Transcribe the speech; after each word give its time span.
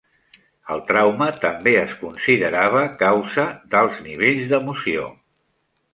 El 0.75 0.79
trauma 0.91 1.27
també 1.43 1.75
es 1.83 1.93
considerava 1.99 2.81
causa 3.05 3.45
d'alts 3.75 4.01
nivells 4.11 4.53
d'emoció. 4.55 5.07